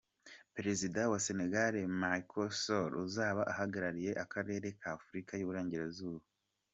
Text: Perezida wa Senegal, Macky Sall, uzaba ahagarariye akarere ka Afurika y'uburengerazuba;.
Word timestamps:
Perezida 0.55 0.99
wa 1.11 1.19
Senegal, 1.25 1.75
Macky 2.01 2.45
Sall, 2.61 2.91
uzaba 3.05 3.41
ahagarariye 3.53 4.11
akarere 4.23 4.67
ka 4.81 4.87
Afurika 4.99 5.31
y'uburengerazuba;. 5.35 6.23